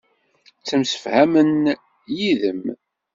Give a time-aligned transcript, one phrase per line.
[0.59, 1.51] Ttemsefhamen
[2.17, 2.63] yid-m.